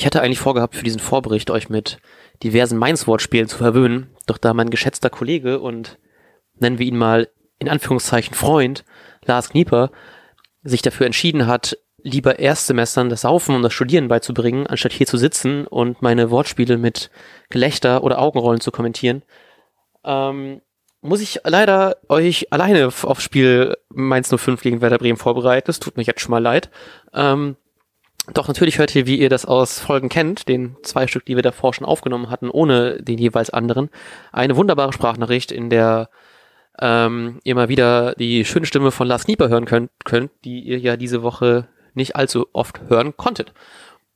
Ich 0.00 0.06
hatte 0.06 0.22
eigentlich 0.22 0.40
vorgehabt, 0.40 0.76
für 0.76 0.82
diesen 0.82 0.98
Vorbericht 0.98 1.50
euch 1.50 1.68
mit 1.68 1.98
diversen 2.42 2.78
Mainz-Wortspielen 2.78 3.48
zu 3.48 3.58
verwöhnen, 3.58 4.08
doch 4.24 4.38
da 4.38 4.54
mein 4.54 4.70
geschätzter 4.70 5.10
Kollege 5.10 5.60
und 5.60 5.98
nennen 6.58 6.78
wir 6.78 6.86
ihn 6.86 6.96
mal 6.96 7.28
in 7.58 7.68
Anführungszeichen 7.68 8.34
Freund, 8.34 8.86
Lars 9.26 9.50
Knieper, 9.50 9.90
sich 10.62 10.80
dafür 10.80 11.04
entschieden 11.04 11.46
hat, 11.46 11.76
lieber 11.98 12.38
Erstsemestern 12.38 13.10
das 13.10 13.20
Saufen 13.20 13.54
und 13.54 13.60
das 13.60 13.74
Studieren 13.74 14.08
beizubringen, 14.08 14.66
anstatt 14.66 14.92
hier 14.92 15.06
zu 15.06 15.18
sitzen 15.18 15.66
und 15.66 16.00
meine 16.00 16.30
Wortspiele 16.30 16.78
mit 16.78 17.10
Gelächter 17.50 18.02
oder 18.02 18.20
Augenrollen 18.20 18.62
zu 18.62 18.70
kommentieren, 18.70 19.22
ähm, 20.02 20.62
muss 21.02 21.20
ich 21.20 21.40
leider 21.44 21.98
euch 22.08 22.50
alleine 22.54 22.86
aufs 22.86 23.22
Spiel 23.22 23.76
Mainz 23.90 24.34
05 24.34 24.62
gegen 24.62 24.80
Werder 24.80 24.96
Bremen 24.96 25.18
vorbereiten. 25.18 25.70
Es 25.70 25.78
tut 25.78 25.98
mir 25.98 26.04
jetzt 26.04 26.22
schon 26.22 26.30
mal 26.30 26.42
leid. 26.42 26.70
Ähm, 27.12 27.56
doch 28.34 28.48
natürlich 28.48 28.78
hört 28.78 28.94
ihr, 28.94 29.06
wie 29.06 29.18
ihr 29.18 29.28
das 29.28 29.46
aus 29.46 29.78
Folgen 29.80 30.08
kennt, 30.08 30.48
den 30.48 30.76
zwei 30.82 31.06
Stück, 31.06 31.26
die 31.26 31.36
wir 31.36 31.42
davor 31.42 31.74
schon 31.74 31.86
aufgenommen 31.86 32.30
hatten, 32.30 32.50
ohne 32.50 33.02
den 33.02 33.18
jeweils 33.18 33.50
anderen, 33.50 33.90
eine 34.32 34.56
wunderbare 34.56 34.92
Sprachnachricht, 34.92 35.52
in 35.52 35.70
der 35.70 36.10
ähm, 36.80 37.40
ihr 37.44 37.54
mal 37.54 37.68
wieder 37.68 38.14
die 38.14 38.44
schöne 38.44 38.66
Stimme 38.66 38.90
von 38.90 39.06
Lars 39.06 39.24
Knieper 39.24 39.48
hören 39.48 39.66
könnt, 39.66 39.90
könnt, 40.04 40.30
die 40.44 40.60
ihr 40.60 40.78
ja 40.78 40.96
diese 40.96 41.22
Woche 41.22 41.68
nicht 41.94 42.16
allzu 42.16 42.46
oft 42.52 42.80
hören 42.88 43.16
konntet. 43.16 43.52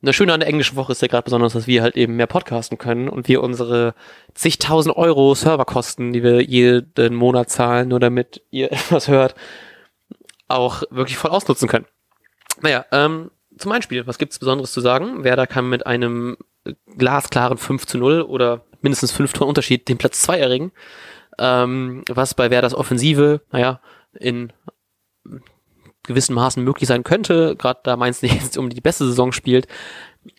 Das 0.01 0.15
Schöne 0.15 0.33
an 0.33 0.39
der 0.39 0.49
englischen 0.49 0.75
Woche 0.75 0.91
ist 0.91 1.01
ja 1.01 1.07
gerade 1.07 1.23
besonders, 1.23 1.53
dass 1.53 1.67
wir 1.67 1.81
halt 1.81 1.95
eben 1.95 2.15
mehr 2.15 2.27
podcasten 2.27 2.77
können 2.77 3.09
und 3.09 3.27
wir 3.27 3.41
unsere 3.41 3.95
zigtausend 4.33 4.95
Euro 4.95 5.33
Serverkosten, 5.33 6.13
die 6.13 6.21
wir 6.21 6.41
jeden 6.41 7.15
Monat 7.15 7.49
zahlen, 7.49 7.89
nur 7.89 7.99
damit 7.99 8.41
ihr 8.51 8.71
etwas 8.71 9.07
hört, 9.07 9.35
auch 10.47 10.83
wirklich 10.91 11.17
voll 11.17 11.31
ausnutzen 11.31 11.67
können. 11.67 11.85
Naja, 12.61 12.85
ähm, 12.91 13.31
zum 13.57 13.71
Einspiel, 13.71 14.07
was 14.07 14.17
gibt's 14.17 14.39
Besonderes 14.39 14.71
zu 14.71 14.81
sagen? 14.81 15.23
Werder 15.23 15.47
kann 15.47 15.69
mit 15.69 15.85
einem 15.85 16.37
glasklaren 16.97 17.57
5 17.57 17.85
zu 17.85 17.97
0 17.97 18.21
oder 18.21 18.65
mindestens 18.81 19.11
5 19.11 19.33
Toren 19.33 19.49
Unterschied 19.49 19.87
den 19.87 19.97
Platz 19.97 20.21
2 20.21 20.39
erringen. 20.39 20.71
Ähm, 21.37 22.03
was 22.09 22.33
bei 22.33 22.49
Werders 22.49 22.73
Offensive, 22.73 23.41
naja, 23.51 23.81
in 24.13 24.53
gewissen 26.03 26.35
Maßen 26.35 26.63
möglich 26.63 26.87
sein 26.87 27.03
könnte, 27.03 27.55
gerade 27.55 27.79
da 27.83 27.97
Mainz 27.97 28.21
nicht 28.21 28.35
jetzt 28.41 28.57
um 28.57 28.69
die 28.69 28.81
beste 28.81 29.05
Saison 29.05 29.31
spielt, 29.31 29.67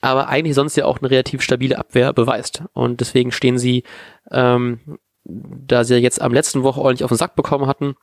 aber 0.00 0.28
eigentlich 0.28 0.55
sonst 0.55 0.77
ja 0.77 0.84
auch 0.84 0.98
eine 0.98 1.11
relativ 1.11 1.42
stabile 1.42 1.78
Abwehr 1.78 2.12
beweist. 2.12 2.62
Und 2.72 3.00
deswegen 3.00 3.33
stehen 3.33 3.59
sie, 3.59 3.84
ähm, 4.31 4.98
da 5.25 5.84
sie 5.84 5.97
jetzt 5.97 6.20
am 6.20 6.33
letzten 6.33 6.62
Woche 6.62 6.81
ordentlich 6.81 7.05
auf 7.05 7.11
den 7.11 7.19
Sack 7.19 7.37
bekommen 7.37 7.67
hatten, 7.67 7.97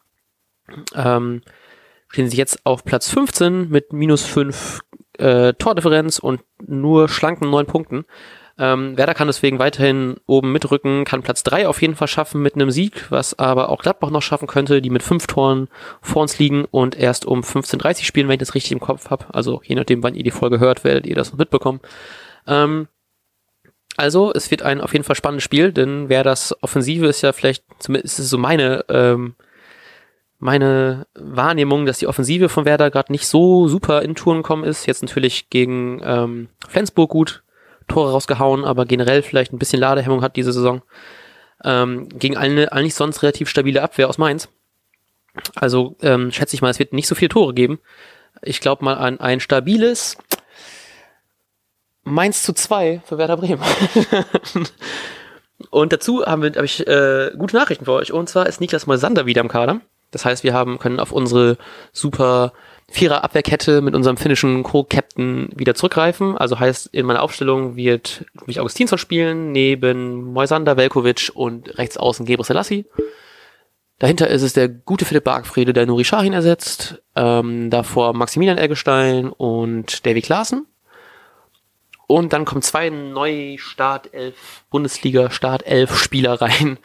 ähm, 0.95 1.41
stehen 2.09 2.29
sie 2.29 2.37
jetzt 2.37 2.65
auf 2.65 2.83
Platz 2.83 3.09
15 3.09 3.69
mit 3.69 3.91
minus 3.91 4.23
5 4.25 4.81
äh, 5.17 5.53
Tordifferenz 5.53 6.19
und 6.19 6.41
nur 6.65 7.09
schlanken 7.09 7.49
9 7.49 7.65
Punkten. 7.65 8.05
Ähm, 8.59 8.95
Werder 8.97 9.15
kann 9.15 9.27
deswegen 9.27 9.57
weiterhin 9.57 10.17
oben 10.27 10.51
mitrücken, 10.51 11.05
kann 11.05 11.23
Platz 11.23 11.41
3 11.41 11.67
auf 11.67 11.81
jeden 11.81 11.95
Fall 11.95 12.07
schaffen 12.07 12.41
mit 12.43 12.53
einem 12.53 12.69
Sieg, 12.69 13.09
was 13.09 13.39
aber 13.39 13.69
auch 13.69 13.81
Gladbach 13.81 14.11
noch 14.11 14.21
schaffen 14.21 14.47
könnte, 14.47 14.79
die 14.79 14.91
mit 14.91 15.01
5 15.01 15.25
Toren 15.25 15.69
vor 16.01 16.21
uns 16.21 16.37
liegen 16.37 16.65
und 16.65 16.95
erst 16.95 17.25
um 17.25 17.41
15.30 17.41 18.05
spielen, 18.05 18.27
wenn 18.27 18.35
ich 18.35 18.39
das 18.39 18.53
richtig 18.53 18.71
im 18.71 18.79
Kopf 18.79 19.09
habe. 19.09 19.25
Also 19.33 19.61
je 19.63 19.75
nachdem, 19.75 20.03
wann 20.03 20.13
ihr 20.13 20.23
die 20.23 20.31
Folge 20.31 20.59
hört, 20.59 20.83
werdet 20.83 21.07
ihr 21.07 21.15
das 21.15 21.31
noch 21.31 21.39
mitbekommen. 21.39 21.79
Ähm, 22.45 22.87
also, 23.95 24.33
es 24.33 24.49
wird 24.49 24.63
ein 24.63 24.81
auf 24.81 24.93
jeden 24.93 25.05
Fall 25.05 25.15
spannendes 25.15 25.43
Spiel, 25.43 25.71
denn 25.71 26.09
wer 26.09 26.23
das 26.23 26.55
Offensive 26.63 27.05
ist 27.05 27.21
ja 27.21 27.31
vielleicht, 27.31 27.63
zumindest 27.77 28.17
ist 28.17 28.25
es 28.25 28.29
so 28.31 28.39
meine 28.39 28.85
ähm, 28.89 29.35
meine 30.43 31.07
Wahrnehmung, 31.15 31.85
dass 31.85 31.99
die 31.99 32.07
Offensive 32.07 32.49
von 32.49 32.65
Werder 32.65 32.91
gerade 32.91 33.13
nicht 33.13 33.27
so 33.27 33.69
super 33.69 34.01
in 34.01 34.13
Touren 34.13 34.39
gekommen 34.39 34.65
ist. 34.65 34.85
Jetzt 34.85 35.01
natürlich 35.01 35.49
gegen 35.49 36.01
ähm, 36.03 36.49
Flensburg 36.67 37.11
gut 37.11 37.43
Tore 37.87 38.11
rausgehauen, 38.11 38.65
aber 38.65 38.85
generell 38.85 39.21
vielleicht 39.21 39.53
ein 39.53 39.57
bisschen 39.57 39.79
Ladehemmung 39.79 40.21
hat 40.21 40.35
diese 40.35 40.51
Saison. 40.51 40.81
Ähm, 41.63 42.09
gegen 42.09 42.35
eine 42.35 42.73
eigentlich 42.73 42.93
sonst 42.93 43.23
relativ 43.23 43.47
stabile 43.47 43.81
Abwehr 43.81 44.09
aus 44.09 44.17
Mainz. 44.17 44.49
Also 45.55 45.95
ähm, 46.01 46.29
schätze 46.33 46.57
ich 46.57 46.61
mal, 46.61 46.69
es 46.69 46.79
wird 46.79 46.91
nicht 46.91 47.07
so 47.07 47.15
viele 47.15 47.29
Tore 47.29 47.53
geben. 47.53 47.79
Ich 48.41 48.59
glaube 48.59 48.83
mal 48.83 48.95
an 48.95 49.21
ein 49.21 49.39
stabiles 49.39 50.17
Mainz 52.03 52.43
zu 52.43 52.51
zwei 52.51 53.01
für 53.05 53.17
Werder 53.17 53.37
Bremen. 53.37 53.63
Und 55.69 55.93
dazu 55.93 56.25
habe 56.25 56.51
ich 56.65 56.85
äh, 56.85 57.31
gute 57.37 57.55
Nachrichten 57.55 57.85
für 57.85 57.93
euch. 57.93 58.11
Und 58.11 58.27
zwar 58.27 58.47
ist 58.47 58.59
Niklas 58.59 58.87
Moisander 58.87 59.25
wieder 59.25 59.39
im 59.39 59.47
Kader. 59.47 59.79
Das 60.13 60.25
heißt, 60.25 60.43
wir 60.43 60.53
haben, 60.53 60.79
können 60.79 60.99
auf 60.99 61.11
unsere 61.11 61.57
super 61.91 62.53
Vierer 62.89 63.23
Abwehrkette 63.23 63.81
mit 63.81 63.95
unserem 63.95 64.17
finnischen 64.17 64.61
Co-Captain 64.61 65.49
wieder 65.55 65.73
zurückgreifen. 65.73 66.37
Also 66.37 66.59
heißt, 66.59 66.89
in 66.91 67.07
meiner 67.07 67.23
Aufstellung 67.23 67.75
wird 67.75 68.25
mich 68.45 68.59
Augustinsson 68.59 68.99
spielen, 68.99 69.51
neben 69.51 70.31
Moisander, 70.33 70.77
Velkovic 70.77 71.31
und 71.33 71.75
rechts 71.79 71.97
außen 71.97 72.25
Gebre 72.25 72.43
Selassie. 72.43 72.85
Dahinter 73.97 74.27
ist 74.27 74.43
es 74.43 74.53
der 74.53 74.69
gute 74.69 75.05
Philipp 75.05 75.23
Bargfriede, 75.23 75.73
der 75.73 75.87
Nuri 75.87 76.03
Shahin 76.03 76.33
ersetzt. 76.33 77.01
Ähm, 77.15 77.71
davor 77.71 78.13
Maximilian 78.13 78.59
Eggestein 78.59 79.29
und 79.29 80.05
Davy 80.05 80.21
Klaassen. 80.21 80.67
Und 82.05 82.31
dann 82.33 82.45
kommen 82.45 82.61
zwei 82.61 82.89
neue 82.89 83.57
Startelf, 83.57 84.65
Bundesliga 84.69 85.31
Startelf 85.31 85.97
Spieler 85.97 86.39
rein 86.41 86.77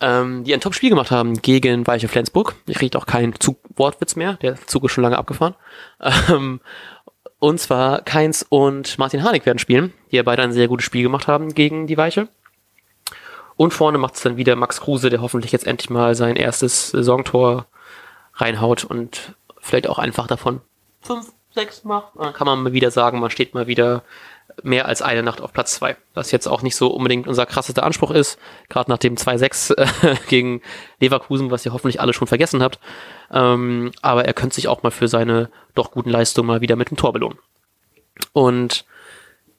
ähm, 0.00 0.44
die 0.44 0.54
ein 0.54 0.60
Top-Spiel 0.60 0.90
gemacht 0.90 1.10
haben 1.10 1.40
gegen 1.40 1.86
Weiche 1.86 2.08
Flensburg. 2.08 2.54
Ich 2.66 2.80
rede 2.80 2.98
auch 2.98 3.06
keinen 3.06 3.38
Zug 3.40 3.58
Wortwitz 3.76 4.16
mehr, 4.16 4.34
der 4.34 4.56
Zug 4.66 4.84
ist 4.84 4.92
schon 4.92 5.02
lange 5.02 5.18
abgefahren. 5.18 5.54
Ähm, 6.28 6.60
und 7.38 7.60
zwar 7.60 8.00
Keins 8.02 8.44
und 8.48 8.98
Martin 8.98 9.22
Harnik 9.22 9.44
werden 9.44 9.58
spielen, 9.58 9.92
die 10.10 10.16
ja 10.16 10.22
beide 10.22 10.42
ein 10.42 10.52
sehr 10.52 10.68
gutes 10.68 10.86
Spiel 10.86 11.02
gemacht 11.02 11.28
haben 11.28 11.54
gegen 11.54 11.86
die 11.86 11.96
Weiche. 11.96 12.28
Und 13.56 13.72
vorne 13.72 13.98
macht 13.98 14.14
es 14.14 14.22
dann 14.22 14.36
wieder 14.36 14.56
Max 14.56 14.80
Kruse, 14.80 15.10
der 15.10 15.20
hoffentlich 15.20 15.52
jetzt 15.52 15.66
endlich 15.66 15.90
mal 15.90 16.14
sein 16.14 16.36
erstes 16.36 16.90
Saisontor 16.90 17.66
reinhaut 18.34 18.84
und 18.84 19.34
vielleicht 19.60 19.88
auch 19.88 19.98
einfach 19.98 20.26
davon 20.26 20.60
fünf, 21.02 21.32
sechs 21.50 21.84
macht. 21.84 22.12
Dann 22.18 22.32
kann 22.32 22.46
man 22.46 22.62
mal 22.62 22.72
wieder 22.72 22.90
sagen, 22.90 23.20
man 23.20 23.30
steht 23.30 23.54
mal 23.54 23.66
wieder 23.66 24.02
mehr 24.62 24.86
als 24.86 25.02
eine 25.02 25.22
Nacht 25.22 25.40
auf 25.40 25.52
Platz 25.52 25.74
zwei. 25.74 25.96
Was 26.14 26.30
jetzt 26.30 26.46
auch 26.46 26.62
nicht 26.62 26.76
so 26.76 26.88
unbedingt 26.88 27.26
unser 27.26 27.46
krassester 27.46 27.82
Anspruch 27.82 28.10
ist, 28.10 28.38
gerade 28.68 28.90
nach 28.90 28.98
dem 28.98 29.16
2-6 29.16 29.76
äh, 29.76 30.16
gegen 30.28 30.62
Leverkusen, 31.00 31.50
was 31.50 31.66
ihr 31.66 31.72
hoffentlich 31.72 32.00
alle 32.00 32.12
schon 32.12 32.28
vergessen 32.28 32.62
habt. 32.62 32.78
Ähm, 33.30 33.92
aber 34.02 34.24
er 34.24 34.34
könnte 34.34 34.54
sich 34.54 34.68
auch 34.68 34.82
mal 34.82 34.90
für 34.90 35.08
seine 35.08 35.50
doch 35.74 35.90
guten 35.90 36.10
Leistungen 36.10 36.46
mal 36.46 36.60
wieder 36.60 36.76
mit 36.76 36.90
dem 36.90 36.96
Tor 36.96 37.12
belohnen. 37.12 37.38
Und 38.32 38.84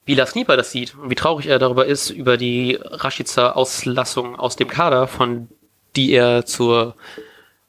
wie 0.06 0.14
Lars 0.14 0.32
Knieper 0.32 0.56
das 0.56 0.70
sieht 0.70 0.94
und 0.94 1.10
wie 1.10 1.16
traurig 1.16 1.46
er 1.46 1.58
darüber 1.58 1.84
ist, 1.84 2.10
über 2.10 2.36
die 2.36 2.78
Rashica-Auslassung 2.80 4.36
aus 4.36 4.56
dem 4.56 4.68
Kader, 4.68 5.08
von 5.08 5.48
die 5.96 6.12
er 6.12 6.46
zur 6.46 6.94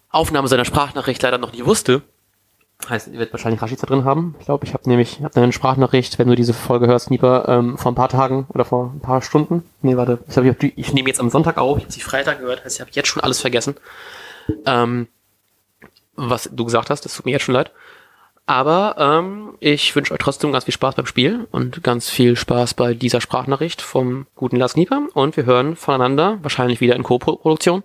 Aufnahme 0.09 0.47
seiner 0.47 0.65
Sprachnachricht 0.65 1.21
leider 1.21 1.37
noch 1.37 1.51
nie 1.51 1.65
wusste, 1.65 2.03
Heißt, 2.89 3.07
ihr 3.07 3.13
werdet 3.13 3.33
wahrscheinlich 3.33 3.61
Rashica 3.61 3.85
drin 3.87 4.05
haben. 4.05 4.35
Ich 4.39 4.45
glaube, 4.45 4.65
ich 4.65 4.73
habe 4.73 4.87
nämlich 4.87 5.19
hab 5.21 5.35
eine 5.35 5.51
Sprachnachricht, 5.51 6.19
wenn 6.19 6.27
du 6.27 6.35
diese 6.35 6.53
Folge 6.53 6.87
hörst, 6.87 7.09
Nieper, 7.09 7.47
ähm, 7.49 7.77
vor 7.77 7.91
ein 7.91 7.95
paar 7.95 8.07
Tagen 8.07 8.45
oder 8.49 8.65
vor 8.65 8.93
ein 8.93 8.99
paar 8.99 9.21
Stunden. 9.21 9.63
Nee, 9.81 9.97
warte. 9.97 10.19
Ich, 10.27 10.33
glaub, 10.33 10.63
ich, 10.63 10.77
ich 10.77 10.93
nehme 10.93 11.09
jetzt 11.09 11.19
am 11.19 11.29
Sonntag 11.29 11.57
auf. 11.57 11.77
Ich 11.79 11.83
habe 11.83 11.93
sie 11.93 12.01
Freitag 12.01 12.39
gehört. 12.39 12.63
Heißt, 12.63 12.75
ich 12.75 12.81
habe 12.81 12.91
jetzt 12.93 13.07
schon 13.07 13.23
alles 13.23 13.41
vergessen. 13.41 13.75
Ähm, 14.65 15.07
was 16.15 16.49
du 16.51 16.65
gesagt 16.65 16.89
hast, 16.89 17.03
das 17.03 17.15
tut 17.15 17.25
mir 17.25 17.31
jetzt 17.31 17.43
schon 17.43 17.55
leid. 17.55 17.71
Aber 18.45 18.95
ähm, 18.97 19.55
ich 19.59 19.93
wünsche 19.95 20.13
euch 20.13 20.19
trotzdem 20.19 20.53
ganz 20.53 20.63
viel 20.63 20.73
Spaß 20.73 20.95
beim 20.95 21.05
Spiel 21.05 21.47
und 21.51 21.83
ganz 21.83 22.09
viel 22.09 22.37
Spaß 22.37 22.75
bei 22.75 22.93
dieser 22.93 23.19
Sprachnachricht 23.19 23.81
vom 23.81 24.27
guten 24.35 24.55
Lars 24.55 24.73
Knieper. 24.73 25.07
Und 25.13 25.35
wir 25.35 25.45
hören 25.45 25.75
voneinander, 25.75 26.39
wahrscheinlich 26.43 26.79
wieder 26.79 26.95
in 26.95 27.03
Co-Produktion 27.03 27.83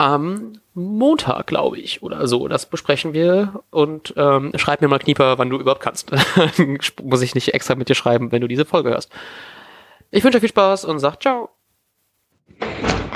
am 0.00 0.54
Montag, 0.72 1.46
glaube 1.46 1.78
ich, 1.78 2.02
oder 2.02 2.26
so. 2.26 2.48
Das 2.48 2.64
besprechen 2.64 3.12
wir 3.12 3.62
und 3.68 4.14
ähm, 4.16 4.50
schreib 4.56 4.80
mir 4.80 4.88
mal 4.88 4.98
Knieper, 4.98 5.36
wann 5.36 5.50
du 5.50 5.58
überhaupt 5.58 5.82
kannst. 5.82 6.10
Muss 7.02 7.20
ich 7.20 7.34
nicht 7.34 7.52
extra 7.52 7.74
mit 7.74 7.90
dir 7.90 7.94
schreiben, 7.94 8.32
wenn 8.32 8.40
du 8.40 8.48
diese 8.48 8.64
Folge 8.64 8.88
hörst. 8.88 9.12
Ich 10.10 10.24
wünsche 10.24 10.40
viel 10.40 10.48
Spaß 10.48 10.86
und 10.86 11.00
sag 11.00 11.20
ciao. 11.20 11.50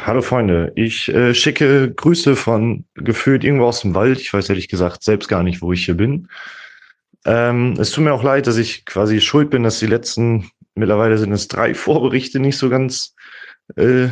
Hallo 0.04 0.20
Freunde, 0.20 0.72
ich 0.76 1.08
äh, 1.08 1.32
schicke 1.32 1.90
Grüße 1.90 2.36
von 2.36 2.84
gefühlt 2.94 3.44
irgendwo 3.44 3.64
aus 3.64 3.80
dem 3.80 3.94
Wald. 3.94 4.20
Ich 4.20 4.34
weiß 4.34 4.50
ehrlich 4.50 4.69
gesagt 4.69 5.02
selbst 5.02 5.28
gar 5.28 5.42
nicht, 5.42 5.62
wo 5.62 5.72
ich 5.72 5.87
hier 5.87 5.96
bin. 5.96 6.28
Ähm, 7.25 7.76
es 7.78 7.92
tut 7.92 8.04
mir 8.04 8.12
auch 8.12 8.22
leid, 8.22 8.46
dass 8.46 8.58
ich 8.58 8.84
quasi 8.84 9.22
schuld 9.22 9.48
bin, 9.48 9.62
dass 9.62 9.78
die 9.78 9.87
letzten, 9.87 10.50
mittlerweile 10.75 11.16
sind 11.16 11.32
es 11.32 11.48
drei 11.48 11.72
Vorberichte 11.75 12.40
nicht 12.40 12.58
so 12.58 12.69
ganz 12.69 13.14
äh, 13.76 14.08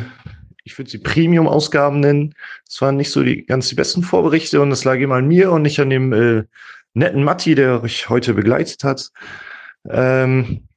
ich 0.63 0.77
würde 0.77 0.89
sie 0.89 0.99
Premium-Ausgaben 0.99 1.99
nennen. 1.99 2.35
Es 2.67 2.81
waren 2.81 2.97
nicht 2.97 3.11
so 3.11 3.23
die 3.23 3.45
ganz 3.45 3.67
die 3.69 3.75
besten 3.75 4.03
Vorberichte 4.03 4.61
und 4.61 4.71
es 4.71 4.83
lag 4.83 4.95
immer 4.95 5.15
an 5.15 5.27
mir 5.27 5.51
und 5.51 5.63
nicht 5.63 5.79
an 5.79 5.89
dem 5.89 6.13
äh, 6.13 6.43
netten 6.93 7.23
Matti, 7.23 7.55
der 7.55 7.83
euch 7.83 8.09
heute 8.09 8.33
begleitet 8.33 8.83
hat. 8.83 9.11
Ähm, 9.89 10.67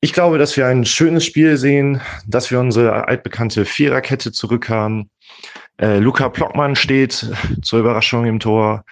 ich 0.00 0.12
glaube, 0.12 0.38
dass 0.38 0.56
wir 0.56 0.66
ein 0.66 0.84
schönes 0.84 1.24
Spiel 1.24 1.56
sehen, 1.56 2.00
dass 2.26 2.50
wir 2.50 2.58
unsere 2.58 3.06
altbekannte 3.06 3.64
Viererkette 3.64 4.32
zurückhaben. 4.32 5.10
Äh, 5.80 5.98
Luca 5.98 6.28
Plockmann 6.28 6.76
steht 6.76 7.30
zur 7.62 7.80
Überraschung 7.80 8.26
im 8.26 8.40
Tor. 8.40 8.84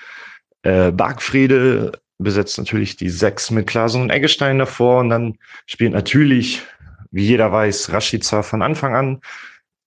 Äh, 0.62 0.93
Bargfriede 0.93 1.93
besetzt 2.19 2.59
natürlich 2.59 2.97
die 2.97 3.09
Sechs 3.09 3.51
mit 3.51 3.67
Klasen 3.67 4.03
und 4.03 4.11
Eggestein 4.11 4.59
davor 4.59 5.01
und 5.01 5.09
dann 5.09 5.37
spielt 5.67 5.93
natürlich, 5.93 6.62
wie 7.11 7.25
jeder 7.25 7.53
weiß, 7.53 7.93
Rashica 7.93 8.43
von 8.43 8.62
Anfang 8.62 8.95
an. 8.95 9.21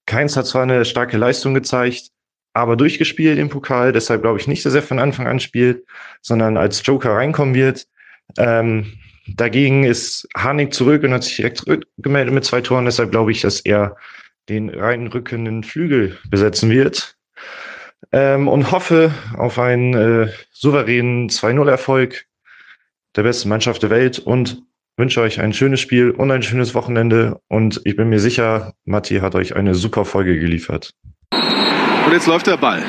Keins 0.06 0.36
hat 0.36 0.48
zwar 0.48 0.64
eine 0.64 0.86
starke 0.86 1.18
Leistung 1.18 1.54
gezeigt, 1.54 2.10
aber 2.54 2.75
durchgespielt 2.75 3.40
im 3.40 3.50
Pokal. 3.50 3.92
Deshalb 3.92 4.22
glaube 4.22 4.40
ich 4.40 4.48
nicht, 4.48 4.66
dass 4.66 4.74
er 4.74 4.84
von 4.84 5.00
Anfang 5.00 5.28
an 5.28 5.40
spielt, 5.40 5.86
sondern 6.22 6.58
als 6.58 6.86
Joker 6.86 7.12
reinkommen 7.12 7.56
wird. 7.56 7.88
Ähm, 8.38 8.94
dagegen 9.28 9.84
ist 9.84 10.28
Harnik 10.36 10.74
zurück 10.74 11.04
und 11.04 11.14
hat 11.14 11.24
sich 11.24 11.38
direkt 11.38 11.58
zurückgemeldet 11.58 12.34
mit 12.34 12.46
zwei 12.46 12.62
Toren. 12.62 12.86
Deshalb 12.86 13.12
glaube 13.12 13.31
ich, 13.31 13.42
dass 13.42 13.62
er 13.62 13.96
den 14.50 14.70
reinrückenden 14.70 15.64
Flügel 15.64 16.18
besetzen 16.30 16.70
wird. 16.70 17.16
Ähm, 18.12 18.48
und 18.48 18.72
hoffe 18.72 19.14
auf 19.38 19.58
einen 19.58 19.94
äh, 19.94 20.31
souveränen 20.52 21.30
2-0-Erfolg 21.30 22.25
der 23.16 23.24
besten 23.24 23.50
Mannschaft 23.50 23.81
der 23.81 23.90
Welt 23.90 24.20
und 24.20 24.64
wünsche 24.98 25.22
euch 25.22 25.40
ein 25.40 25.54
schönes 25.54 25.80
Spiel 25.80 26.12
und 26.12 26.31
ein 26.31 26.44
schönes 26.44 26.75
Wochenende. 26.75 27.40
Und 27.48 27.81
ich 27.84 27.95
bin 27.95 28.10
mir 28.10 28.19
sicher, 28.19 28.74
Matti 28.86 29.19
hat 29.19 29.36
euch 29.36 29.56
eine 29.56 29.75
super 29.75 30.06
Folge 30.06 30.40
geliefert. 30.40 30.92
Und 31.31 32.12
jetzt 32.12 32.28
läuft 32.28 32.48
der 32.48 32.57
Ball. 32.57 32.84